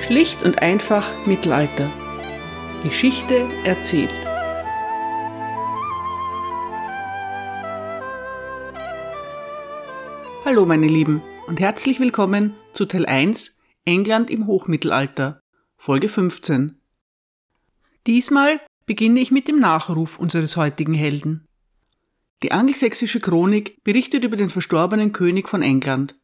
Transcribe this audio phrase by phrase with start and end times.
[0.00, 1.90] Schlicht und einfach Mittelalter.
[2.82, 4.10] Geschichte erzählt.
[10.44, 15.40] Hallo meine Lieben und herzlich willkommen zu Teil 1 England im Hochmittelalter,
[15.76, 16.80] Folge 15.
[18.06, 21.46] Diesmal beginne ich mit dem Nachruf unseres heutigen Helden.
[22.42, 26.16] Die angelsächsische Chronik berichtet über den verstorbenen König von England.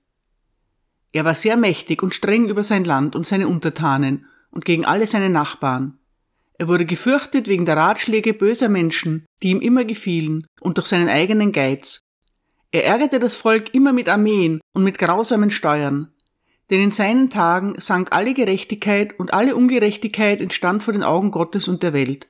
[1.12, 5.06] Er war sehr mächtig und streng über sein Land und seine Untertanen und gegen alle
[5.06, 5.98] seine Nachbarn.
[6.59, 11.09] Er wurde gefürchtet wegen der Ratschläge böser Menschen, die ihm immer gefielen, und durch seinen
[11.09, 12.01] eigenen Geiz.
[12.73, 16.12] Er ärgerte das Volk immer mit Armeen und mit grausamen Steuern.
[16.70, 21.68] Denn in seinen Tagen sank alle Gerechtigkeit und alle Ungerechtigkeit entstand vor den Augen Gottes
[21.68, 22.29] und der Welt.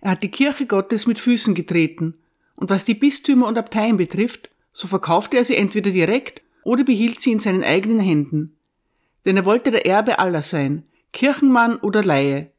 [0.00, 2.14] Er hat die Kirche Gottes mit Füßen getreten,
[2.56, 7.20] und was die Bistümer und Abteien betrifft, so verkaufte er sie entweder direkt oder behielt
[7.20, 8.56] sie in seinen eigenen Händen.
[9.24, 12.52] Denn er wollte der Erbe aller sein, Kirchenmann oder Laie.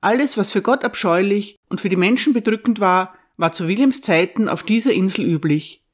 [0.00, 4.48] Alles, was für Gott abscheulich und für die Menschen bedrückend war, war zu Williams Zeiten
[4.48, 5.84] auf dieser Insel üblich.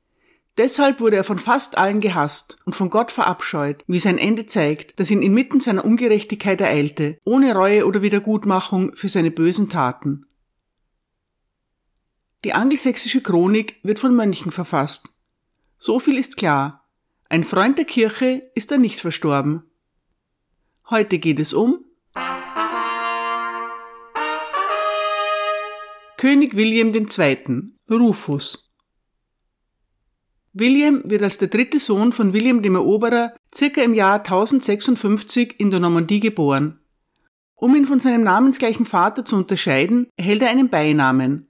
[0.57, 4.99] Deshalb wurde er von fast allen gehasst und von Gott verabscheut, wie sein Ende zeigt,
[4.99, 10.27] das ihn inmitten seiner Ungerechtigkeit ereilte, ohne Reue oder Wiedergutmachung für seine bösen Taten.
[12.45, 15.11] Die angelsächsische Chronik wird von Mönchen verfasst.
[15.79, 16.86] So viel ist klar.
[17.29, 19.65] Ein Freund der Kirche ist er nicht verstorben.
[20.89, 21.85] Heute geht es um
[26.19, 27.73] König William II.
[27.91, 28.71] Rufus.
[30.53, 35.73] William wird als der dritte Sohn von William dem Eroberer circa im Jahr 1056 in
[35.73, 36.79] der Normandie geboren.
[37.57, 41.49] Um ihn von seinem namensgleichen Vater zu unterscheiden, erhält er einen Beinamen.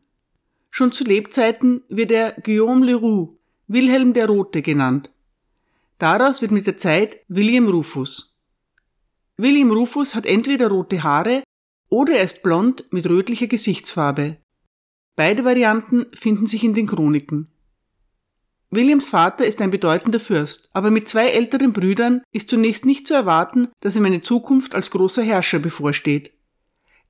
[0.71, 5.11] Schon zu Lebzeiten wird er Guillaume Leroux, Wilhelm der Rote genannt.
[5.99, 8.43] Daraus wird mit der Zeit William Rufus.
[9.39, 11.43] William Rufus hat entweder rote Haare
[11.89, 14.37] oder er ist blond mit rötlicher Gesichtsfarbe.
[15.15, 17.49] Beide Varianten finden sich in den Chroniken.
[18.71, 23.15] Williams Vater ist ein bedeutender Fürst, aber mit zwei älteren Brüdern ist zunächst nicht zu
[23.15, 26.33] erwarten, dass ihm eine Zukunft als großer Herrscher bevorsteht.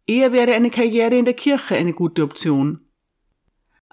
[0.06, 2.85] Eher wäre eine Karriere in der Kirche eine gute Option.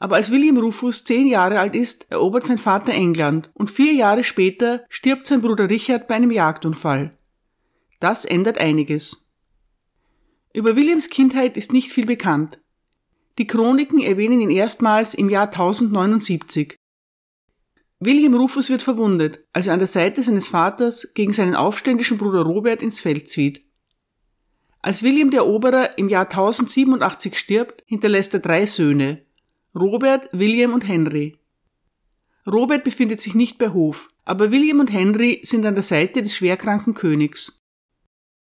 [0.03, 4.25] Aber als William Rufus zehn Jahre alt ist, erobert sein Vater England und vier Jahre
[4.25, 7.11] später stirbt sein Bruder Richard bei einem Jagdunfall.
[8.01, 9.33] Das ändert einiges.
[10.53, 12.59] Über Williams Kindheit ist nicht viel bekannt.
[13.37, 16.75] Die Chroniken erwähnen ihn erstmals im Jahr 1079.
[18.01, 22.41] William Rufus wird verwundet, als er an der Seite seines Vaters gegen seinen aufständischen Bruder
[22.41, 23.65] Robert ins Feld zieht.
[24.81, 29.23] Als William der Eroberer im Jahr 1087 stirbt, hinterlässt er drei Söhne,
[29.75, 31.39] Robert, William und Henry.
[32.45, 36.35] Robert befindet sich nicht bei Hof, aber William und Henry sind an der Seite des
[36.35, 37.57] schwerkranken Königs.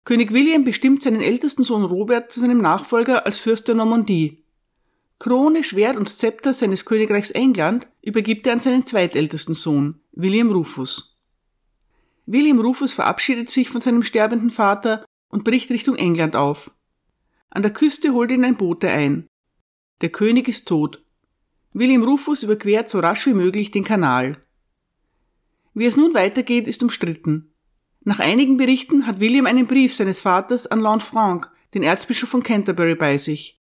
[0.03, 4.43] König William bestimmt seinen ältesten Sohn Robert zu seinem Nachfolger als Fürst der Normandie.
[5.17, 11.17] Krone, Schwert und Zepter seines Königreichs England übergibt er an seinen zweitältesten Sohn, William Rufus.
[12.27, 16.69] William Rufus verabschiedet sich von seinem sterbenden Vater und bricht Richtung England auf.
[17.49, 19.25] An der Küste holt ihn ein Bote ein.
[20.01, 21.02] Der König ist tot
[21.73, 24.37] William Rufus überquert so rasch wie möglich den Kanal.
[25.73, 27.51] Wie es nun weitergeht, ist umstritten.
[28.03, 32.95] Nach einigen Berichten hat William einen Brief seines Vaters an Lanfranc, den Erzbischof von Canterbury,
[32.95, 33.59] bei sich.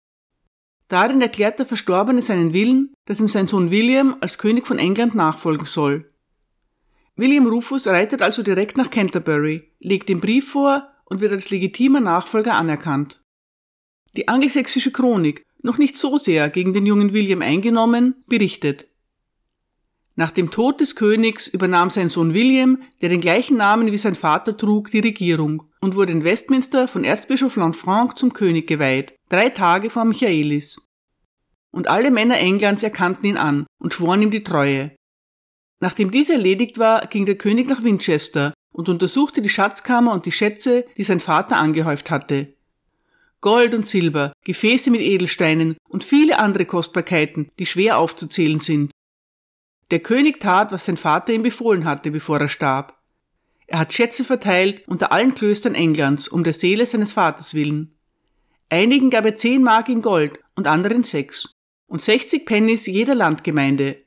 [0.87, 5.15] Darin erklärt der Verstorbene seinen Willen, dass ihm sein Sohn William als König von England
[5.15, 6.07] nachfolgen soll.
[7.17, 11.99] William Rufus reitet also direkt nach Canterbury, legt den Brief vor und wird als legitimer
[11.99, 13.21] Nachfolger anerkannt.
[14.15, 18.87] Die angelsächsische Chronik noch nicht so sehr gegen den jungen William eingenommen, berichtet.
[20.15, 24.15] Nach dem Tod des Königs übernahm sein Sohn William, der den gleichen Namen wie sein
[24.15, 29.49] Vater trug, die Regierung und wurde in Westminster von Erzbischof Lanfranc zum König geweiht, drei
[29.49, 30.83] Tage vor Michaelis.
[31.71, 34.91] Und alle Männer Englands erkannten ihn an und schworen ihm die Treue.
[35.79, 40.31] Nachdem dies erledigt war, ging der König nach Winchester und untersuchte die Schatzkammer und die
[40.31, 42.56] Schätze, die sein Vater angehäuft hatte.
[43.41, 48.91] Gold und Silber, Gefäße mit Edelsteinen und viele andere Kostbarkeiten, die schwer aufzuzählen sind.
[49.91, 52.97] Der König tat, was sein Vater ihm befohlen hatte, bevor er starb.
[53.67, 57.97] Er hat Schätze verteilt unter allen Klöstern Englands um der Seele seines Vaters willen.
[58.69, 61.53] Einigen gab er zehn Mark in Gold und anderen sechs
[61.85, 64.03] und sechzig Pennis jeder Landgemeinde.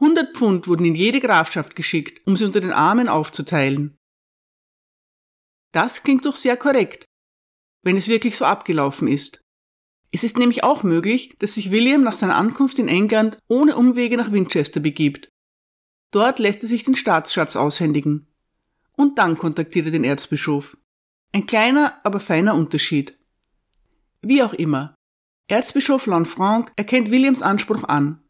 [0.00, 3.96] Hundert Pfund wurden in jede Grafschaft geschickt, um sie unter den Armen aufzuteilen.
[5.70, 7.06] Das klingt doch sehr korrekt,
[7.82, 9.42] wenn es wirklich so abgelaufen ist.
[10.10, 14.16] Es ist nämlich auch möglich, dass sich William nach seiner Ankunft in England ohne Umwege
[14.16, 15.28] nach Winchester begibt.
[16.10, 18.26] Dort lässt er sich den Staatsschatz aushändigen.
[18.92, 20.76] Und dann kontaktiert er den Erzbischof.
[21.32, 23.18] Ein kleiner, aber feiner Unterschied.
[24.20, 24.94] Wie auch immer.
[25.48, 28.22] Erzbischof Lanfranc erkennt Williams Anspruch an.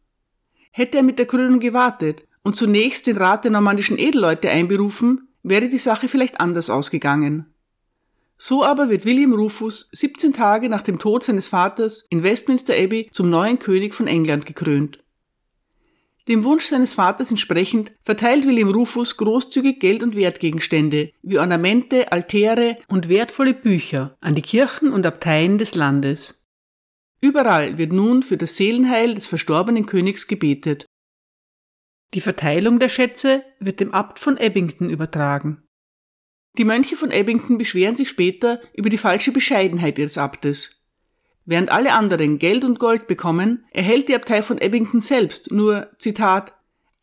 [0.71, 5.67] Hätte er mit der Krönung gewartet und zunächst den Rat der normannischen Edelleute einberufen, wäre
[5.67, 7.52] die Sache vielleicht anders ausgegangen.
[8.45, 13.07] So aber wird William Rufus 17 Tage nach dem Tod seines Vaters in Westminster Abbey
[13.09, 14.99] zum neuen König von England gekrönt.
[16.27, 22.75] Dem Wunsch seines Vaters entsprechend verteilt William Rufus großzügig Geld und Wertgegenstände wie Ornamente, Altäre
[22.89, 26.45] und wertvolle Bücher an die Kirchen und Abteien des Landes.
[27.21, 30.85] Überall wird nun für das Seelenheil des verstorbenen Königs gebetet.
[32.13, 35.63] Die Verteilung der Schätze wird dem Abt von Ebbington übertragen.
[36.57, 40.83] Die Mönche von Ebbington beschweren sich später über die falsche Bescheidenheit ihres Abtes.
[41.45, 46.53] Während alle anderen Geld und Gold bekommen, erhält die Abtei von Ebbington selbst nur, Zitat,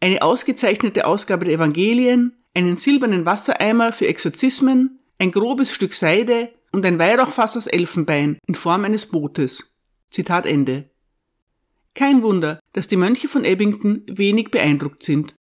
[0.00, 6.86] eine ausgezeichnete Ausgabe der Evangelien, einen silbernen Wassereimer für Exorzismen, ein grobes Stück Seide und
[6.86, 9.78] ein Weihrauchfass aus Elfenbein in Form eines Bootes.
[10.10, 10.88] Zitat Ende.
[11.94, 15.34] Kein Wunder, dass die Mönche von Ebbington wenig beeindruckt sind.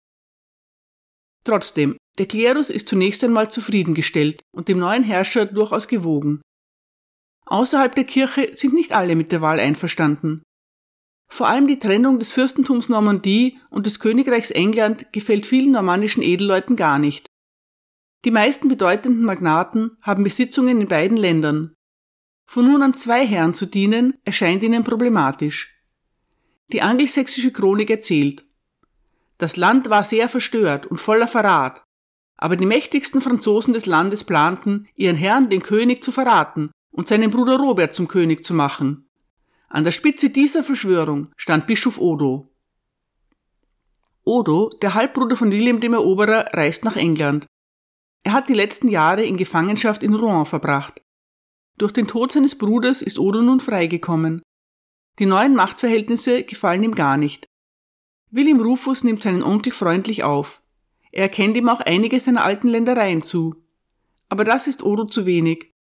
[1.43, 6.41] Trotzdem, der Klerus ist zunächst einmal zufriedengestellt und dem neuen Herrscher durchaus gewogen.
[7.45, 10.41] Außerhalb der Kirche sind nicht alle mit der Wahl einverstanden.
[11.29, 16.75] Vor allem die Trennung des Fürstentums Normandie und des Königreichs England gefällt vielen normannischen Edelleuten
[16.75, 17.27] gar nicht.
[18.25, 21.75] Die meisten bedeutenden Magnaten haben Besitzungen in beiden Ländern.
[22.49, 25.75] Von nun an zwei Herren zu dienen, erscheint ihnen problematisch.
[26.71, 28.45] Die angelsächsische Chronik erzählt,
[29.37, 31.83] das Land war sehr verstört und voller Verrat,
[32.37, 37.31] aber die mächtigsten Franzosen des Landes planten, ihren Herrn, den König, zu verraten und seinen
[37.31, 39.09] Bruder Robert zum König zu machen.
[39.69, 42.49] An der Spitze dieser Verschwörung stand Bischof Odo.
[44.23, 47.47] Odo, der Halbbruder von William dem Eroberer, reist nach England.
[48.23, 51.01] Er hat die letzten Jahre in Gefangenschaft in Rouen verbracht.
[51.77, 54.41] Durch den Tod seines Bruders ist Odo nun freigekommen.
[55.19, 57.45] Die neuen Machtverhältnisse gefallen ihm gar nicht.
[58.29, 60.61] William Rufus nimmt seinen Onkel freundlich auf.
[61.17, 63.55] Er erkennt ihm auch einige seiner alten Ländereien zu.
[64.29, 65.73] Aber das ist Odo zu wenig.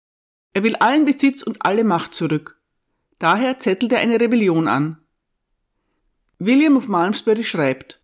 [0.53, 2.63] Er will allen Besitz und alle Macht zurück.
[3.19, 4.99] Daher zettelt er eine Rebellion an.
[6.39, 8.01] William of Malmesbury schreibt,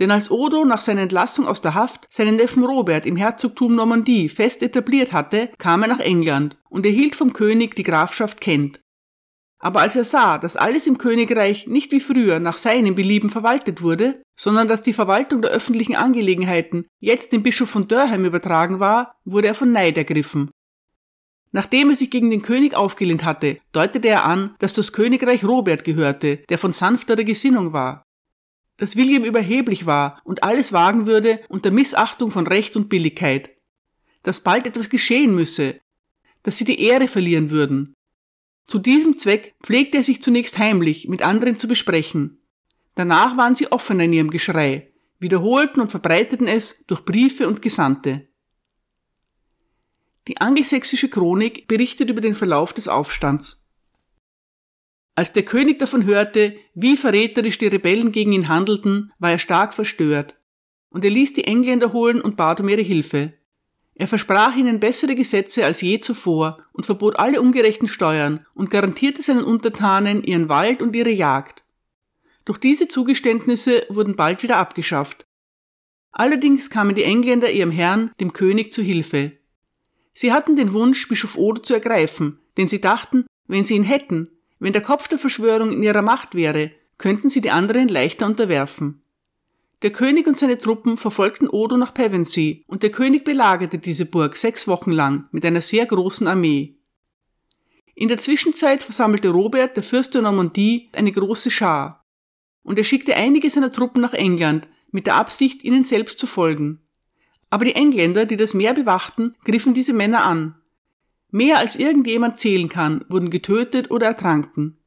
[0.00, 4.28] denn als Odo nach seiner Entlassung aus der Haft seinen Neffen Robert im Herzogtum Normandie
[4.28, 8.80] fest etabliert hatte, kam er nach England und erhielt vom König die Grafschaft Kent.
[9.60, 13.82] Aber als er sah, dass alles im Königreich nicht wie früher nach seinem Belieben verwaltet
[13.82, 19.16] wurde, sondern dass die Verwaltung der öffentlichen Angelegenheiten jetzt dem Bischof von Durham übertragen war,
[19.24, 20.50] wurde er von Neid ergriffen.
[21.52, 25.84] Nachdem er sich gegen den König aufgelehnt hatte, deutete er an, dass das Königreich Robert
[25.84, 28.02] gehörte, der von sanfterer Gesinnung war.
[28.76, 33.50] Dass William überheblich war und alles wagen würde unter Missachtung von Recht und Billigkeit.
[34.24, 35.78] Dass bald etwas geschehen müsse,
[36.42, 37.94] dass sie die Ehre verlieren würden,
[38.66, 42.43] zu diesem Zweck pflegte er sich zunächst heimlich mit anderen zu besprechen.
[42.94, 48.28] Danach waren sie offener in ihrem Geschrei, wiederholten und verbreiteten es durch Briefe und Gesandte.
[50.28, 53.70] Die angelsächsische Chronik berichtet über den Verlauf des Aufstands.
[55.16, 59.74] Als der König davon hörte, wie verräterisch die Rebellen gegen ihn handelten, war er stark
[59.74, 60.36] verstört,
[60.88, 63.34] und er ließ die Engländer holen und bat um ihre Hilfe.
[63.94, 69.22] Er versprach ihnen bessere Gesetze als je zuvor und verbot alle ungerechten Steuern und garantierte
[69.22, 71.63] seinen Untertanen ihren Wald und ihre Jagd.
[72.44, 75.26] Doch diese Zugeständnisse wurden bald wieder abgeschafft.
[76.12, 79.32] Allerdings kamen die Engländer ihrem Herrn, dem König, zu Hilfe.
[80.14, 84.30] Sie hatten den Wunsch, Bischof Odo zu ergreifen, denn sie dachten, wenn sie ihn hätten,
[84.60, 89.02] wenn der Kopf der Verschwörung in ihrer Macht wäre, könnten sie die anderen leichter unterwerfen.
[89.82, 94.36] Der König und seine Truppen verfolgten Odo nach Pevensey und der König belagerte diese Burg
[94.36, 96.78] sechs Wochen lang mit einer sehr großen Armee.
[97.94, 102.03] In der Zwischenzeit versammelte Robert, der Fürst der Normandie, eine große Schar.
[102.64, 106.80] Und er schickte einige seiner Truppen nach England mit der Absicht, ihnen selbst zu folgen.
[107.50, 110.56] Aber die Engländer, die das Meer bewachten, griffen diese Männer an.
[111.30, 114.78] Mehr als irgendjemand zählen kann, wurden getötet oder ertranken.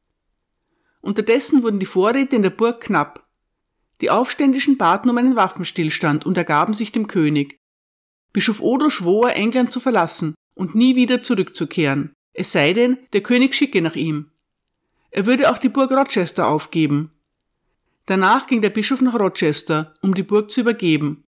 [1.00, 3.28] Unterdessen wurden die Vorräte in der Burg knapp
[4.00, 7.58] die Aufständischen baten um einen Waffenstillstand und ergaben sich dem König.
[8.32, 13.54] Bischof Odo schwor, England zu verlassen und nie wieder zurückzukehren, es sei denn, der König
[13.54, 14.30] schicke nach ihm.
[15.10, 17.10] Er würde auch die Burg Rochester aufgeben.
[18.08, 21.24] Danach ging der Bischof nach Rochester, um die Burg zu übergeben.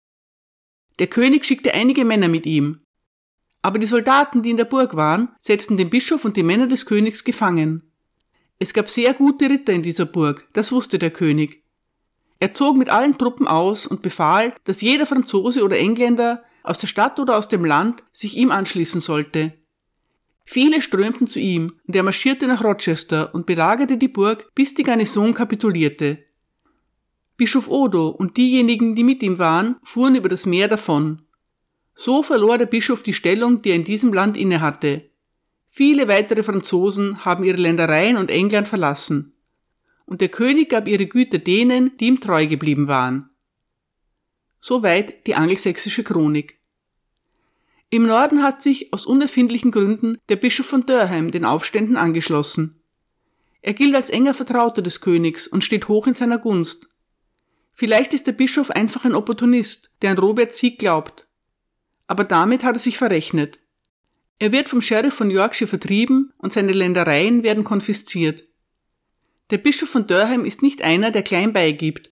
[0.99, 2.81] Der König schickte einige Männer mit ihm.
[3.63, 6.85] Aber die Soldaten, die in der Burg waren, setzten den Bischof und die Männer des
[6.85, 7.93] Königs gefangen.
[8.59, 11.63] Es gab sehr gute Ritter in dieser Burg, das wusste der König.
[12.41, 16.89] Er zog mit allen Truppen aus und befahl, dass jeder Franzose oder Engländer, aus der
[16.89, 19.53] Stadt oder aus dem Land sich ihm anschließen sollte.
[20.45, 24.83] Viele strömten zu ihm und er marschierte nach Rochester und belagerte die Burg, bis die
[24.83, 26.25] Garnison kapitulierte.
[27.37, 31.23] Bischof Odo und diejenigen, die mit ihm waren, fuhren über das Meer davon.
[31.97, 35.11] So verlor der Bischof die Stellung, die er in diesem Land innehatte.
[35.67, 39.35] Viele weitere Franzosen haben ihre Ländereien und England verlassen.
[40.07, 43.31] Und der König gab ihre Güter denen, die ihm treu geblieben waren.
[44.61, 46.59] Soweit die angelsächsische Chronik.
[47.91, 52.81] Im Norden hat sich aus unerfindlichen Gründen der Bischof von Durham den Aufständen angeschlossen.
[53.63, 56.94] Er gilt als enger Vertrauter des Königs und steht hoch in seiner Gunst.
[57.75, 61.29] Vielleicht ist der Bischof einfach ein Opportunist, der an Roberts Sieg glaubt.
[62.07, 63.59] Aber damit hat er sich verrechnet.
[64.39, 68.45] Er wird vom Sheriff von Yorkshire vertrieben und seine Ländereien werden konfisziert.
[69.51, 72.11] Der Bischof von Durham ist nicht einer, der klein beigibt.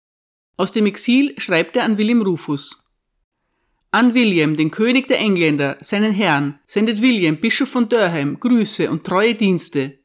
[0.57, 2.95] Aus dem Exil schreibt er an William Rufus.
[3.91, 9.05] An William, den König der Engländer, seinen Herrn, sendet William, Bischof von Durham, Grüße und
[9.05, 9.99] treue Dienste.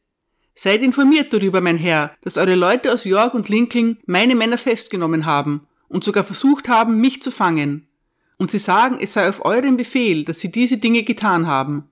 [0.53, 5.25] Seid informiert darüber, mein Herr, dass eure Leute aus York und Lincoln meine Männer festgenommen
[5.25, 7.87] haben und sogar versucht haben, mich zu fangen.
[8.37, 11.89] Und sie sagen, es sei auf euren Befehl, dass sie diese Dinge getan haben.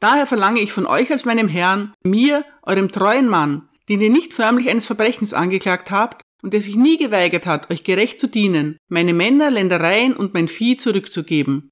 [0.00, 4.34] Daher verlange ich von euch als meinem Herrn, mir, eurem treuen Mann, den ihr nicht
[4.34, 8.78] förmlich eines Verbrechens angeklagt habt, und der sich nie geweigert hat, euch gerecht zu dienen,
[8.88, 11.70] meine Männer, Ländereien und mein Vieh zurückzugeben.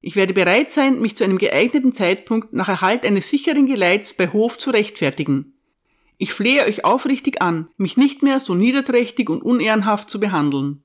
[0.00, 4.28] Ich werde bereit sein, mich zu einem geeigneten Zeitpunkt nach Erhalt eines sicheren Geleits bei
[4.28, 5.54] Hof zu rechtfertigen.
[6.18, 10.82] Ich flehe euch aufrichtig an, mich nicht mehr so niederträchtig und unehrenhaft zu behandeln.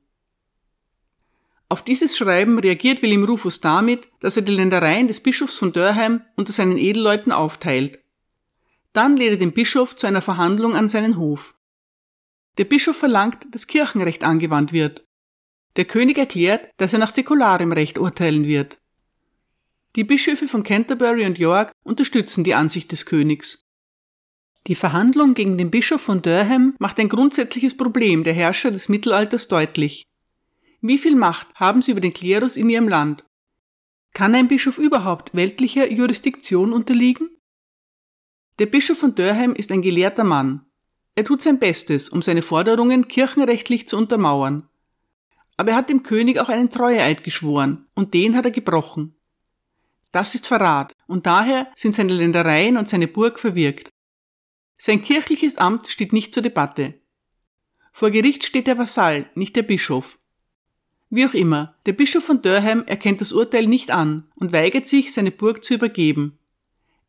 [1.70, 6.22] Auf dieses Schreiben reagiert William Rufus damit, dass er die Ländereien des Bischofs von Durham
[6.36, 8.00] unter seinen Edelleuten aufteilt.
[8.92, 11.56] Dann lädt er den Bischof zu einer Verhandlung an seinen Hof.
[12.58, 15.06] Der Bischof verlangt, dass Kirchenrecht angewandt wird.
[15.78, 18.81] Der König erklärt, dass er nach säkularem Recht urteilen wird.
[19.98, 23.66] Die Bischöfe von Canterbury und York unterstützen die Ansicht des Königs.
[24.68, 29.50] Die Verhandlung gegen den Bischof von Durham macht ein grundsätzliches Problem der Herrscher des Mittelalters
[29.50, 30.06] deutlich.
[30.80, 33.26] Wie viel Macht haben sie über den Klerus in ihrem Land?
[34.14, 37.30] Kann ein Bischof überhaupt weltlicher Jurisdiktion unterliegen?
[38.60, 40.66] Der Bischof von Durham ist ein gelehrter Mann.
[41.16, 44.70] Er tut sein Bestes, um seine Forderungen kirchenrechtlich zu untermauern.
[45.58, 49.16] Aber er hat dem König auch einen Treueeid geschworen, und den hat er gebrochen.
[50.12, 53.90] Das ist Verrat, und daher sind seine Ländereien und seine Burg verwirkt.
[54.78, 57.00] Sein kirchliches Amt steht nicht zur Debatte.
[57.94, 60.18] Vor Gericht steht der Vasall, nicht der Bischof.
[61.10, 65.14] Wie auch immer, der Bischof von Durham erkennt das Urteil nicht an und weigert sich,
[65.14, 66.40] seine Burg zu übergeben.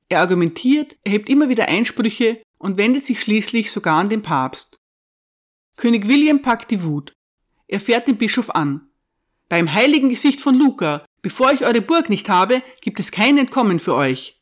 [0.09, 4.79] Er argumentiert, erhebt immer wieder Einsprüche und wendet sich schließlich sogar an den Papst.
[5.77, 7.13] König William packt die Wut.
[7.69, 8.89] Er fährt den Bischof an.
[9.49, 13.81] Beim heiligen Gesicht von Luca, bevor ich eure Burg nicht habe, gibt es kein Entkommen
[13.81, 14.37] für euch.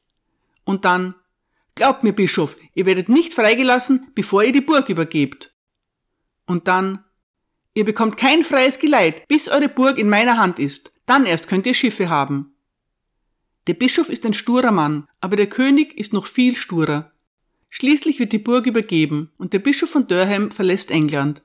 [0.64, 1.14] Und dann,
[1.74, 5.54] glaubt mir, Bischof, ihr werdet nicht freigelassen, bevor ihr die Burg übergebt.
[6.46, 7.04] Und dann,
[7.74, 11.66] ihr bekommt kein freies Geleit, bis eure Burg in meiner Hand ist, dann erst könnt
[11.66, 12.54] ihr Schiffe haben.
[13.66, 17.12] Der Bischof ist ein sturer Mann, aber der König ist noch viel sturer.
[17.68, 21.42] Schließlich wird die Burg übergeben und der Bischof von Durham verlässt England.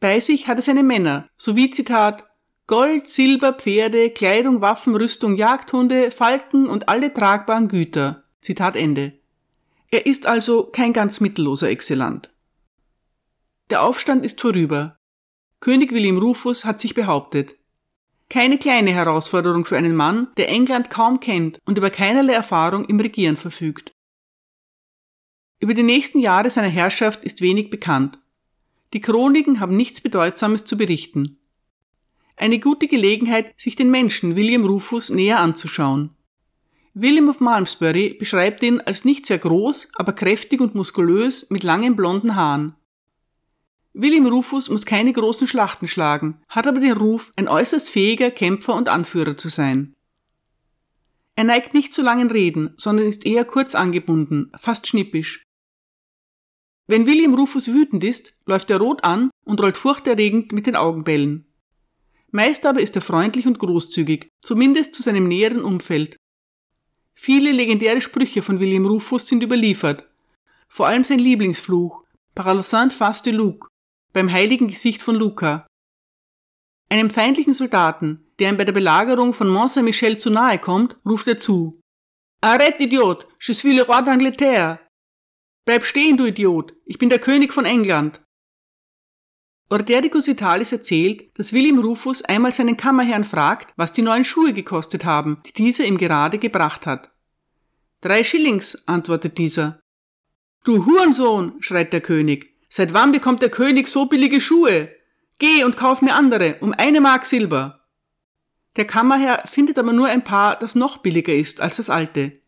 [0.00, 2.24] Bei sich hat er seine Männer, sowie Zitat
[2.66, 8.24] Gold, Silber, Pferde, Kleidung, Waffen, Rüstung, Jagdhunde, Falken und alle tragbaren Güter.
[8.40, 9.12] Zitat Ende.
[9.90, 12.32] Er ist also kein ganz mittelloser Exzellant.
[13.68, 14.96] Der Aufstand ist vorüber.
[15.60, 17.56] König William Rufus hat sich behauptet.
[18.30, 22.98] Keine kleine Herausforderung für einen Mann, der England kaum kennt und über keinerlei Erfahrung im
[22.98, 23.92] Regieren verfügt.
[25.60, 28.18] Über die nächsten Jahre seiner Herrschaft ist wenig bekannt.
[28.94, 31.38] Die Chroniken haben nichts Bedeutsames zu berichten.
[32.36, 36.10] Eine gute Gelegenheit, sich den Menschen William Rufus näher anzuschauen.
[36.94, 41.96] William of Malmesbury beschreibt ihn als nicht sehr groß, aber kräftig und muskulös mit langen
[41.96, 42.76] blonden Haaren.
[43.92, 48.74] William Rufus muss keine großen Schlachten schlagen, hat aber den Ruf, ein äußerst fähiger Kämpfer
[48.74, 49.94] und Anführer zu sein.
[51.36, 55.44] Er neigt nicht zu langen Reden, sondern ist eher kurz angebunden, fast schnippisch.
[56.86, 61.46] Wenn William Rufus wütend ist, läuft er rot an und rollt furchterregend mit den Augenbällen.
[62.34, 66.16] Meist aber ist er freundlich und großzügig, zumindest zu seinem näheren Umfeld.
[67.14, 70.08] Viele legendäre Sprüche von William Rufus sind überliefert,
[70.66, 72.02] vor allem sein Lieblingsfluch,
[72.34, 73.68] Par la Sainte Face de Luc,
[74.12, 75.64] beim heiligen Gesicht von Luca.
[76.88, 81.28] Einem feindlichen Soldaten, der ihm bei der Belagerung von Mont Saint-Michel zu nahe kommt, ruft
[81.28, 81.80] er zu.
[82.42, 83.28] Arrête, Idiot!
[83.38, 84.80] Je suis le roi d'Angleterre!
[85.64, 86.72] Bleib stehen, du Idiot!
[86.84, 88.23] Ich bin der König von England!
[89.74, 95.04] Ordericus Vitalis erzählt, dass William Rufus einmal seinen Kammerherrn fragt, was die neuen Schuhe gekostet
[95.04, 97.10] haben, die dieser ihm gerade gebracht hat.
[98.00, 99.80] Drei Schillings, antwortet dieser.
[100.62, 102.54] Du Hurensohn, schreit der König.
[102.68, 104.90] Seit wann bekommt der König so billige Schuhe?
[105.40, 107.80] Geh und kauf mir andere, um eine Mark Silber.
[108.76, 112.40] Der Kammerherr findet aber nur ein Paar, das noch billiger ist als das alte.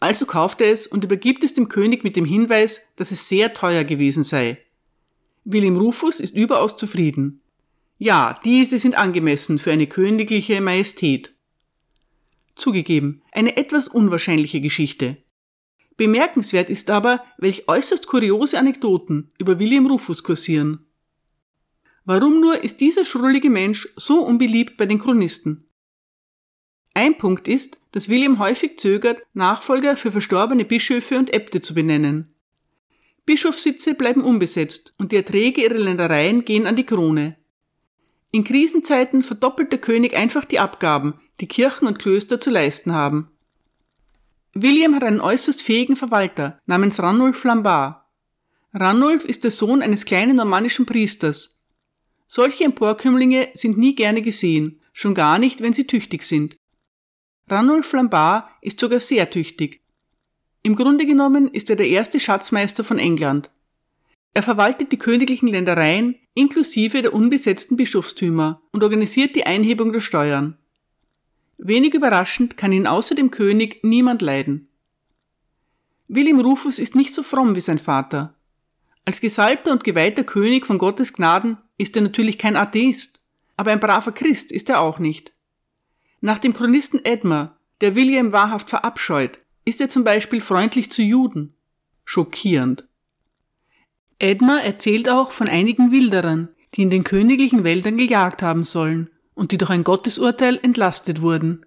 [0.00, 3.54] Also kauft er es und übergibt es dem König mit dem Hinweis, dass es sehr
[3.54, 4.58] teuer gewesen sei.
[5.44, 7.42] William Rufus ist überaus zufrieden.
[7.98, 11.34] Ja, diese sind angemessen für eine königliche Majestät.
[12.56, 15.16] Zugegeben, eine etwas unwahrscheinliche Geschichte.
[15.96, 20.86] Bemerkenswert ist aber, welch äußerst kuriose Anekdoten über William Rufus kursieren.
[22.04, 25.68] Warum nur ist dieser schrullige Mensch so unbeliebt bei den Chronisten?
[26.94, 32.34] Ein Punkt ist, dass William häufig zögert, Nachfolger für verstorbene Bischöfe und Äbte zu benennen.
[33.30, 37.36] Bischofssitze bleiben unbesetzt und die Erträge ihrer Ländereien gehen an die Krone.
[38.32, 43.30] In Krisenzeiten verdoppelt der König einfach die Abgaben, die Kirchen und Klöster zu leisten haben.
[44.52, 48.02] William hat einen äußerst fähigen Verwalter namens Ranulf Flambard.
[48.74, 51.62] Ranulf ist der Sohn eines kleinen normannischen Priesters.
[52.26, 56.56] Solche Emporkömmlinge sind nie gerne gesehen, schon gar nicht, wenn sie tüchtig sind.
[57.46, 59.79] Ranulf Flambard ist sogar sehr tüchtig.
[60.62, 63.50] Im Grunde genommen ist er der erste Schatzmeister von England.
[64.34, 70.56] Er verwaltet die königlichen Ländereien inklusive der unbesetzten Bischofstümer und organisiert die Einhebung der Steuern.
[71.58, 74.68] Wenig überraschend kann ihn außer dem König niemand leiden.
[76.08, 78.34] William Rufus ist nicht so fromm wie sein Vater.
[79.04, 83.20] Als gesalbter und geweihter König von Gottes Gnaden ist er natürlich kein Atheist,
[83.56, 85.32] aber ein braver Christ ist er auch nicht.
[86.20, 91.54] Nach dem Chronisten Edmer, der William wahrhaft verabscheut, ist er zum Beispiel freundlich zu Juden.
[92.04, 92.86] Schockierend.
[94.18, 99.52] Edmer erzählt auch von einigen Wilderern, die in den königlichen Wäldern gejagt haben sollen und
[99.52, 101.64] die durch ein Gottesurteil entlastet wurden.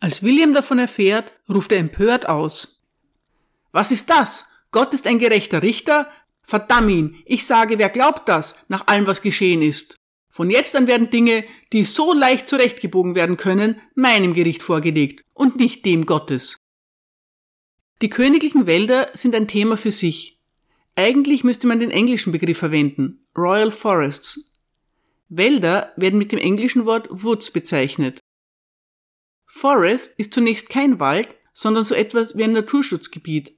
[0.00, 2.82] Als William davon erfährt, ruft er empört aus.
[3.70, 4.46] Was ist das?
[4.72, 6.10] Gott ist ein gerechter Richter?
[6.42, 7.16] Verdamm ihn!
[7.26, 9.96] Ich sage, wer glaubt das, nach allem, was geschehen ist?
[10.28, 15.56] Von jetzt an werden Dinge, die so leicht zurechtgebogen werden können, meinem Gericht vorgelegt und
[15.56, 16.56] nicht dem Gottes.
[18.02, 20.40] Die königlichen Wälder sind ein Thema für sich.
[20.96, 24.54] Eigentlich müsste man den englischen Begriff verwenden, Royal Forests.
[25.28, 28.18] Wälder werden mit dem englischen Wort Woods bezeichnet.
[29.46, 33.54] Forest ist zunächst kein Wald, sondern so etwas wie ein Naturschutzgebiet.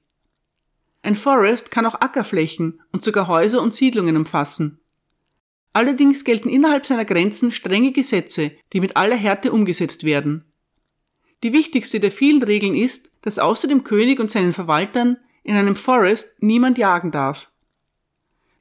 [1.03, 4.81] Ein Forest kann auch Ackerflächen und sogar Häuser und Siedlungen umfassen.
[5.71, 10.52] Allerdings gelten innerhalb seiner Grenzen strenge Gesetze, die mit aller Härte umgesetzt werden.
[11.43, 15.75] Die wichtigste der vielen Regeln ist, dass außer dem König und seinen Verwaltern in einem
[15.75, 17.51] Forest niemand jagen darf.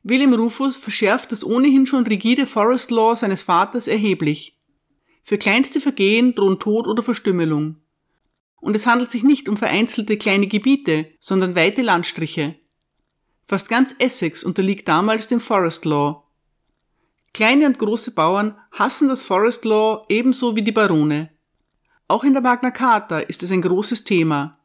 [0.02, 4.58] William Rufus verschärft das ohnehin schon rigide Forest Law seines Vaters erheblich.
[5.22, 7.76] Für kleinste Vergehen drohen Tod oder Verstümmelung.
[8.60, 12.56] Und es handelt sich nicht um vereinzelte kleine Gebiete, sondern weite Landstriche.
[13.44, 16.24] Fast ganz Essex unterliegt damals dem Forest Law.
[17.32, 21.28] Kleine und große Bauern hassen das Forest Law ebenso wie die Barone.
[22.08, 24.58] Auch in der Magna Carta ist es ein großes Thema.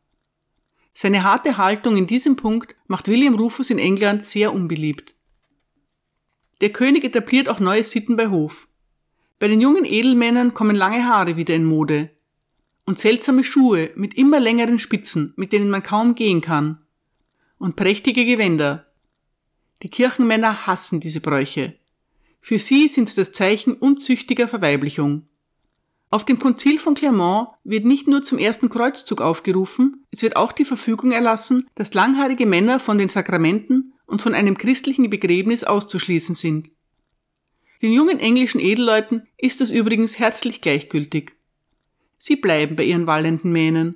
[0.93, 5.13] Seine harte Haltung in diesem Punkt macht William Rufus in England sehr unbeliebt.
[6.61, 8.67] Der König etabliert auch neue Sitten bei Hof.
[9.39, 12.09] Bei den jungen Edelmännern kommen lange Haare wieder in Mode.
[12.85, 16.83] Und seltsame Schuhe mit immer längeren Spitzen, mit denen man kaum gehen kann.
[17.59, 18.87] Und prächtige Gewänder.
[19.83, 21.75] Die Kirchenmänner hassen diese Bräuche.
[22.41, 25.26] Für sie sind sie das Zeichen unzüchtiger Verweiblichung.
[26.09, 30.53] Auf dem Konzil von Clermont wird nicht nur zum ersten Kreuzzug aufgerufen, es wird auch
[30.53, 36.35] die Verfügung erlassen, dass langhaarige Männer von den Sakramenten und von einem christlichen Begräbnis auszuschließen
[36.35, 36.69] sind.
[37.81, 41.33] Den jungen englischen Edelleuten ist das übrigens herzlich gleichgültig.
[42.17, 43.95] Sie bleiben bei ihren wallenden Mähnen.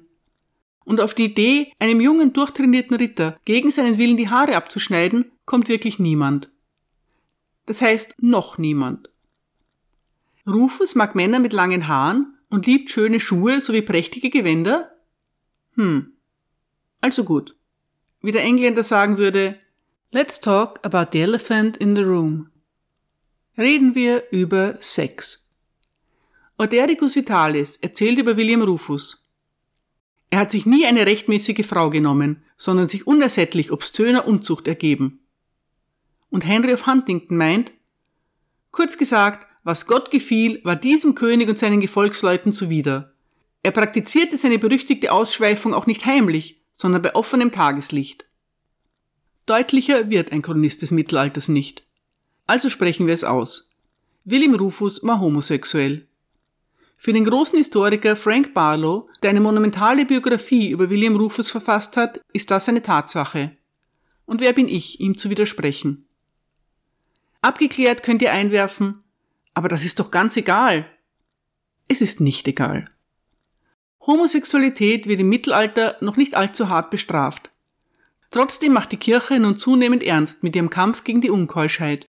[0.84, 5.70] Und auf die Idee, einem jungen, durchtrainierten Ritter gegen seinen Willen die Haare abzuschneiden, kommt
[5.70, 6.52] wirklich niemand.
[7.66, 9.11] Das heißt noch niemand.
[10.48, 14.92] Rufus mag Männer mit langen Haaren und liebt schöne Schuhe sowie prächtige Gewänder?
[15.76, 16.14] Hm.
[17.00, 17.56] Also gut.
[18.22, 19.60] Wie der Engländer sagen würde,
[20.12, 22.50] let's talk about the elephant in the room.
[23.58, 25.56] Reden wir über Sex.
[26.58, 29.28] Ordericus Vitalis erzählt über William Rufus.
[30.30, 35.20] Er hat sich nie eine rechtmäßige Frau genommen, sondern sich unersättlich obszöner Unzucht ergeben.
[36.30, 37.72] Und Henry of Huntington meint,
[38.72, 43.14] kurz gesagt, was Gott gefiel, war diesem König und seinen Gefolgsleuten zuwider.
[43.64, 48.26] Er praktizierte seine berüchtigte Ausschweifung auch nicht heimlich, sondern bei offenem Tageslicht.
[49.46, 51.84] Deutlicher wird ein Chronist des Mittelalters nicht.
[52.48, 53.72] Also sprechen wir es aus.
[54.24, 56.08] William Rufus war homosexuell.
[56.98, 62.22] Für den großen Historiker Frank Barlow, der eine monumentale Biografie über William Rufus verfasst hat,
[62.32, 63.58] ist das eine Tatsache.
[64.26, 66.06] Und wer bin ich, ihm zu widersprechen?
[67.42, 69.04] Abgeklärt könnt ihr einwerfen,
[69.54, 70.86] aber das ist doch ganz egal.
[71.88, 72.88] Es ist nicht egal.
[74.06, 77.52] Homosexualität wird im Mittelalter noch nicht allzu hart bestraft.
[78.32, 82.06] Trotzdem macht die Kirche nun zunehmend ernst mit ihrem Kampf gegen die Unkeuschheit.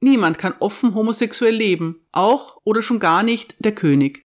[0.00, 4.22] Niemand kann offen homosexuell leben, auch oder schon gar nicht der König.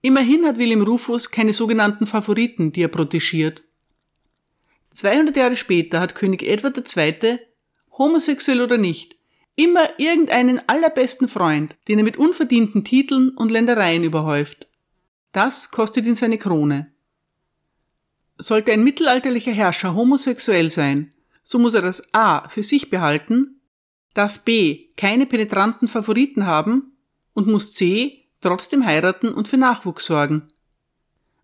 [0.00, 3.64] Immerhin hat William Rufus keine sogenannten Favoriten, die er protegiert.
[4.92, 7.38] 200 Jahre später hat König Edward II.,
[7.98, 9.16] homosexuell oder nicht,
[9.62, 14.68] immer irgendeinen allerbesten Freund, den er mit unverdienten Titeln und Ländereien überhäuft.
[15.32, 16.92] Das kostet ihn seine Krone.
[18.38, 23.60] Sollte ein mittelalterlicher Herrscher homosexuell sein, so muss er das A für sich behalten
[24.14, 26.96] darf B keine penetranten Favoriten haben
[27.32, 30.48] und muss C trotzdem heiraten und für Nachwuchs sorgen.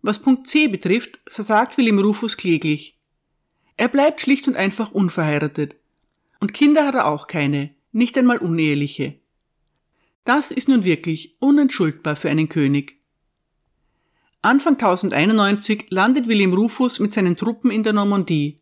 [0.01, 2.97] Was Punkt C betrifft, versagt William Rufus kläglich.
[3.77, 5.75] Er bleibt schlicht und einfach unverheiratet.
[6.39, 9.19] Und Kinder hat er auch keine, nicht einmal uneheliche.
[10.23, 12.99] Das ist nun wirklich unentschuldbar für einen König.
[14.41, 18.57] Anfang 1091 landet William Rufus mit seinen Truppen in der Normandie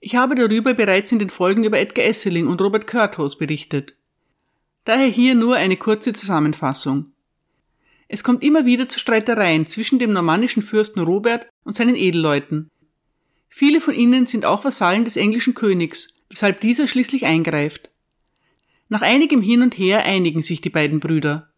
[0.00, 3.96] ich habe darüber bereits in den Folgen über Edgar Esseling und Robert Curthose berichtet.
[4.84, 7.12] Daher hier nur eine kurze Zusammenfassung.
[8.06, 12.70] Es kommt immer wieder zu Streitereien zwischen dem normannischen Fürsten Robert und seinen Edelleuten.
[13.48, 17.90] Viele von ihnen sind auch Vasallen des englischen Königs, weshalb dieser schließlich eingreift.
[18.88, 21.50] Nach einigem Hin und Her einigen sich die beiden Brüder.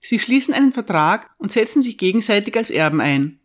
[0.00, 3.38] Sie schließen einen Vertrag und setzen sich gegenseitig als Erben ein.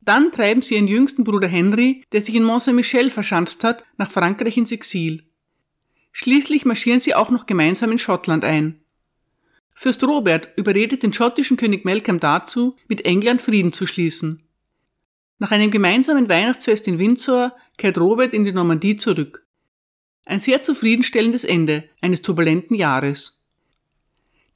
[0.00, 4.10] Dann treiben sie ihren jüngsten Bruder Henry, der sich in Mont Saint-Michel verschanzt hat, nach
[4.10, 5.22] Frankreich ins Exil.
[6.12, 8.80] Schließlich marschieren sie auch noch gemeinsam in Schottland ein.
[9.74, 14.42] Fürst Robert überredet den schottischen König Malcolm dazu, mit England Frieden zu schließen.
[15.38, 19.46] Nach einem gemeinsamen Weihnachtsfest in Windsor kehrt Robert in die Normandie zurück.
[20.30, 23.48] Ein sehr zufriedenstellendes Ende eines turbulenten Jahres.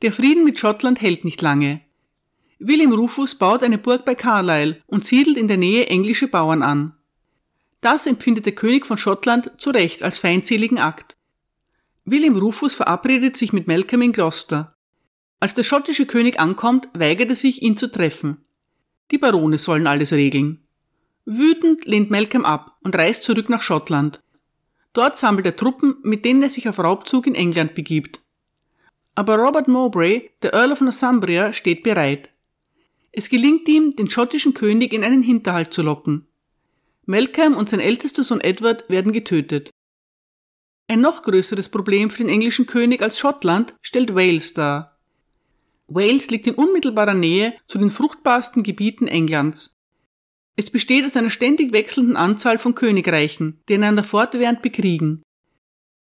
[0.02, 1.80] Der Frieden mit Schottland hält nicht lange.
[2.60, 6.94] William Rufus baut eine Burg bei Carlisle und siedelt in der Nähe englische Bauern an.
[7.80, 11.16] Das empfindet der König von Schottland zu Recht als feindseligen Akt.
[12.04, 14.76] William Rufus verabredet sich mit Malcolm in Gloucester.
[15.40, 18.44] Als der schottische König ankommt, weigert er sich, ihn zu treffen.
[19.10, 20.64] Die Barone sollen alles regeln.
[21.24, 24.20] Wütend lehnt Malcolm ab und reist zurück nach Schottland.
[24.94, 28.20] Dort sammelt er Truppen, mit denen er sich auf Raubzug in England begibt.
[29.14, 32.30] Aber Robert Mowbray, der Earl of Northumbria, steht bereit.
[33.12, 36.26] Es gelingt ihm, den schottischen König in einen Hinterhalt zu locken.
[37.06, 39.70] Malcolm und sein ältester Sohn Edward werden getötet.
[40.88, 44.98] Ein noch größeres Problem für den englischen König als Schottland stellt Wales dar.
[45.86, 49.73] Wales liegt in unmittelbarer Nähe zu den fruchtbarsten Gebieten Englands.
[50.56, 55.22] Es besteht aus einer ständig wechselnden Anzahl von Königreichen, die einander fortwährend bekriegen.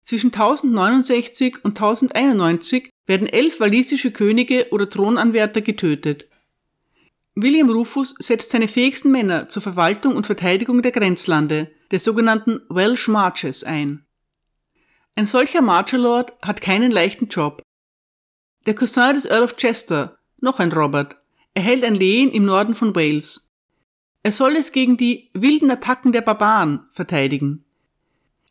[0.01, 6.27] Zwischen 1069 und 1091 werden elf walisische Könige oder Thronanwärter getötet.
[7.35, 13.07] William Rufus setzt seine fähigsten Männer zur Verwaltung und Verteidigung der Grenzlande, der sogenannten Welsh
[13.07, 14.03] Marches, ein.
[15.15, 17.61] Ein solcher Marcherlord hat keinen leichten Job.
[18.65, 21.17] Der Cousin des Earl of Chester, noch ein Robert,
[21.53, 23.48] erhält ein Lehen im Norden von Wales.
[24.21, 27.63] Er soll es gegen die wilden Attacken der Barbaren verteidigen.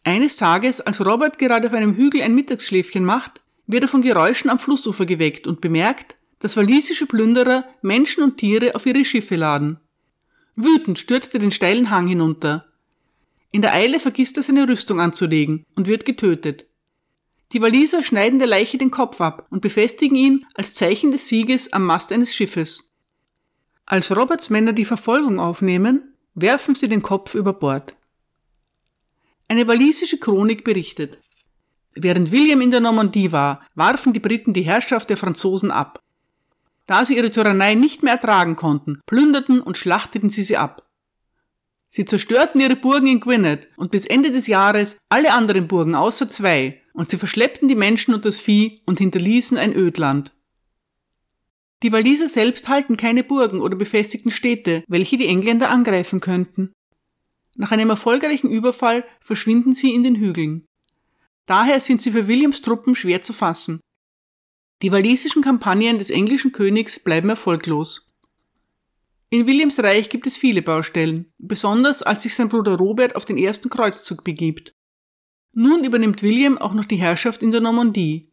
[0.03, 4.51] Eines Tages, als Robert gerade auf einem Hügel ein Mittagsschläfchen macht, wird er von Geräuschen
[4.51, 9.79] am Flussufer geweckt und bemerkt, dass walisische Plünderer Menschen und Tiere auf ihre Schiffe laden.
[10.57, 12.65] Wütend stürzt er den steilen Hang hinunter.
[13.51, 16.67] In der Eile vergisst er seine Rüstung anzulegen und wird getötet.
[17.53, 21.73] Die Waliser schneiden der Leiche den Kopf ab und befestigen ihn als Zeichen des Sieges
[21.73, 22.88] am Mast eines Schiffes.
[23.91, 27.97] Als Roberts Männer die Verfolgung aufnehmen, werfen sie den Kopf über Bord.
[29.49, 31.19] Eine walisische Chronik berichtet.
[31.95, 36.03] Während William in der Normandie war, warfen die Briten die Herrschaft der Franzosen ab.
[36.85, 40.87] Da sie ihre Tyrannei nicht mehr ertragen konnten, plünderten und schlachteten sie sie ab.
[41.89, 46.29] Sie zerstörten ihre Burgen in Gwynedd und bis Ende des Jahres alle anderen Burgen außer
[46.29, 50.31] zwei, und sie verschleppten die Menschen und das Vieh und hinterließen ein Ödland.
[51.83, 56.73] Die Waliser selbst halten keine Burgen oder befestigten Städte, welche die Engländer angreifen könnten.
[57.57, 60.67] Nach einem erfolgreichen Überfall verschwinden sie in den Hügeln.
[61.47, 63.81] Daher sind sie für Williams Truppen schwer zu fassen.
[64.83, 68.15] Die walisischen Kampagnen des englischen Königs bleiben erfolglos.
[69.31, 73.37] In Williams Reich gibt es viele Baustellen, besonders als sich sein Bruder Robert auf den
[73.37, 74.73] ersten Kreuzzug begibt.
[75.53, 78.31] Nun übernimmt William auch noch die Herrschaft in der Normandie.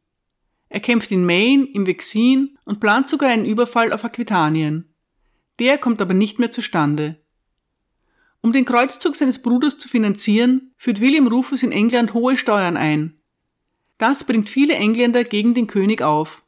[0.75, 4.93] Er kämpft in Maine, im Vexin und plant sogar einen Überfall auf Aquitanien.
[5.57, 7.17] Der kommt aber nicht mehr zustande.
[8.41, 13.21] Um den Kreuzzug seines Bruders zu finanzieren, führt William Rufus in England hohe Steuern ein.
[13.97, 16.45] Das bringt viele Engländer gegen den König auf.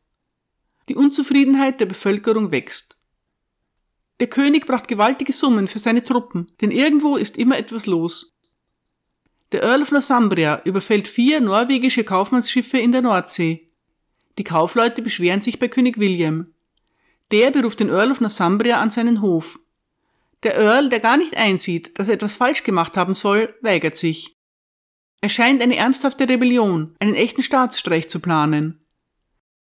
[0.89, 2.99] Die Unzufriedenheit der Bevölkerung wächst.
[4.19, 8.37] Der König braucht gewaltige Summen für seine Truppen, denn irgendwo ist immer etwas los.
[9.53, 13.66] Der Earl of Northumbria überfällt vier norwegische Kaufmannsschiffe in der Nordsee.
[14.37, 16.53] Die Kaufleute beschweren sich bei König William.
[17.31, 19.59] Der beruft den Earl of Northumbria an seinen Hof.
[20.43, 24.37] Der Earl, der gar nicht einsieht, dass er etwas falsch gemacht haben soll, weigert sich.
[25.21, 28.85] Er scheint eine ernsthafte Rebellion, einen echten Staatsstreich zu planen.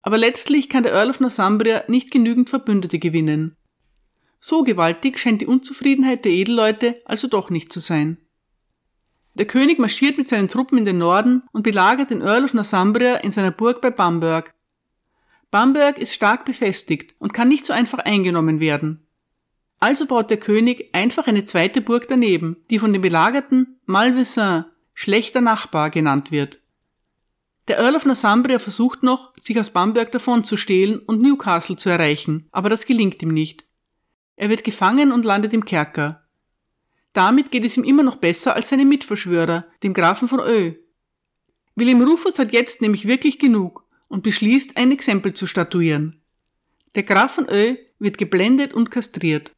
[0.01, 3.55] Aber letztlich kann der Earl of Northumbria nicht genügend Verbündete gewinnen.
[4.39, 8.17] So gewaltig scheint die Unzufriedenheit der Edelleute also doch nicht zu sein.
[9.35, 13.17] Der König marschiert mit seinen Truppen in den Norden und belagert den Earl of Northumbria
[13.17, 14.53] in seiner Burg bei Bamberg.
[15.55, 19.07] Bamberg ist stark befestigt und kann nicht so einfach eingenommen werden.
[19.79, 25.39] Also baut der König einfach eine zweite Burg daneben, die von den Belagerten Malvesin, schlechter
[25.39, 26.59] Nachbar, genannt wird.
[27.69, 31.87] Der Earl of Northumbria versucht noch, sich aus Bamberg davon zu stehlen und Newcastle zu
[31.87, 33.63] erreichen, aber das gelingt ihm nicht.
[34.35, 36.27] Er wird gefangen und landet im Kerker.
[37.13, 40.73] Damit geht es ihm immer noch besser als seinem Mitverschwörer, dem Grafen von Ö.
[41.75, 46.21] William Rufus hat jetzt nämlich wirklich genug und beschließt, ein Exempel zu statuieren.
[46.95, 49.51] Der Graf von Ö wird geblendet und kastriert.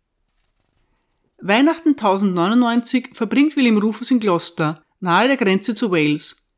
[1.40, 6.50] Weihnachten 1099 verbringt William Rufus in Gloucester, nahe der Grenze zu Wales.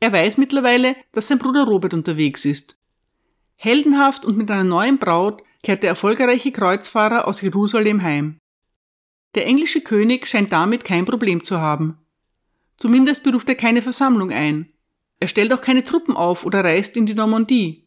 [0.00, 2.76] Er weiß mittlerweile, dass sein Bruder Robert unterwegs ist.
[3.58, 8.38] Heldenhaft und mit einer neuen Braut kehrt der erfolgreiche Kreuzfahrer aus Jerusalem heim.
[9.34, 11.98] Der englische König scheint damit kein Problem zu haben.
[12.78, 14.72] Zumindest beruft er keine Versammlung ein.
[15.20, 17.86] Er stellt auch keine Truppen auf oder reist in die Normandie.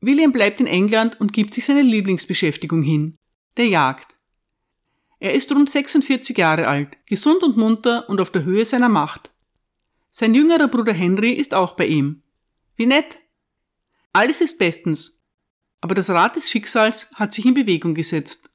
[0.00, 3.18] William bleibt in England und gibt sich seine Lieblingsbeschäftigung hin,
[3.56, 4.18] der Jagd.
[5.18, 9.30] Er ist rund 46 Jahre alt, gesund und munter und auf der Höhe seiner Macht.
[10.10, 12.22] Sein jüngerer Bruder Henry ist auch bei ihm.
[12.76, 13.18] Wie nett!
[14.12, 15.24] Alles ist bestens,
[15.82, 18.50] aber das Rad des Schicksals hat sich in Bewegung gesetzt.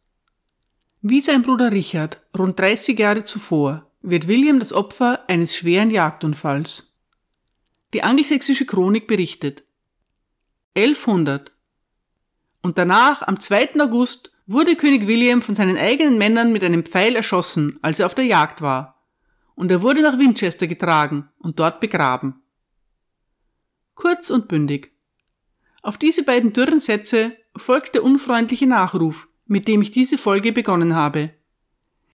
[1.02, 6.91] Wie sein Bruder Richard rund 30 Jahre zuvor wird William das Opfer eines schweren Jagdunfalls.
[7.94, 9.64] Die angelsächsische Chronik berichtet.
[10.76, 11.52] 1100.
[12.62, 13.82] Und danach, am 2.
[13.82, 18.16] August, wurde König William von seinen eigenen Männern mit einem Pfeil erschossen, als er auf
[18.16, 19.02] der Jagd war,
[19.56, 22.42] und er wurde nach Winchester getragen und dort begraben.
[23.96, 24.92] Kurz und bündig.
[25.82, 30.96] Auf diese beiden dürren Sätze folgt der unfreundliche Nachruf, mit dem ich diese Folge begonnen
[30.96, 31.34] habe.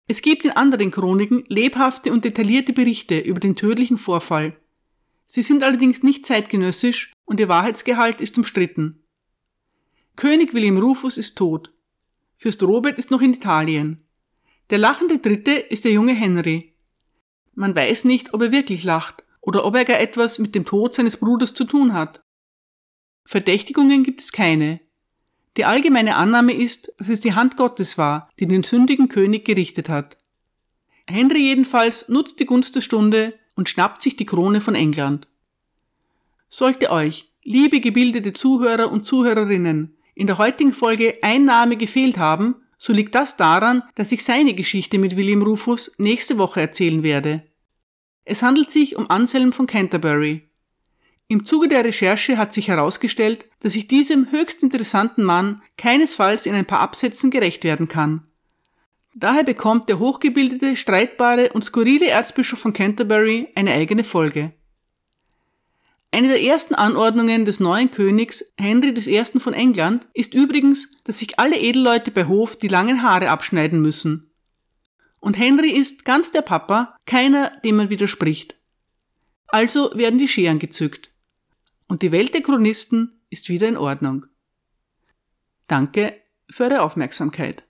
[0.09, 4.57] Es gibt in anderen Chroniken lebhafte und detaillierte Berichte über den tödlichen Vorfall.
[5.27, 9.03] Sie sind allerdings nicht zeitgenössisch und ihr Wahrheitsgehalt ist umstritten.
[10.15, 11.75] König William Rufus ist tot.
[12.37, 14.07] Fürst Robert ist noch in Italien.
[14.71, 16.75] Der lachende Dritte ist der junge Henry.
[17.55, 20.95] Man weiß nicht, ob er wirklich lacht oder ob er gar etwas mit dem Tod
[20.95, 22.23] seines Bruders zu tun hat.
[23.25, 24.81] Verdächtigungen gibt es keine.
[25.57, 29.89] Die allgemeine Annahme ist, dass es die Hand Gottes war, die den sündigen König gerichtet
[29.89, 30.19] hat.
[31.09, 35.27] Henry jedenfalls nutzt die Gunst der Stunde und schnappt sich die Krone von England.
[36.49, 42.55] Sollte euch, liebe gebildete Zuhörer und Zuhörerinnen, in der heutigen Folge ein Name gefehlt haben,
[42.79, 47.43] so liegt das daran, dass ich seine Geschichte mit William Rufus nächste Woche erzählen werde.
[48.25, 50.49] Es handelt sich um Anselm von Canterbury.
[51.29, 56.55] Im Zuge der Recherche hat sich herausgestellt, dass ich diesem höchst interessanten Mann keinesfalls in
[56.55, 58.27] ein paar Absätzen gerecht werden kann.
[59.19, 64.53] Daher bekommt der hochgebildete, streitbare und skurrile Erzbischof von Canterbury eine eigene Folge.
[66.11, 69.41] Eine der ersten Anordnungen des neuen Königs Henry I.
[69.41, 74.31] von England ist übrigens, dass sich alle Edelleute bei Hof die langen Haare abschneiden müssen.
[75.19, 78.61] Und Henry ist ganz der Papa, keiner, dem man widerspricht.
[79.47, 81.11] Also werden die Scheren gezückt.
[81.89, 84.27] Und die Welt der Chronisten ist wieder in Ordnung.
[85.69, 87.67] Danke für eure Aufmerksamkeit.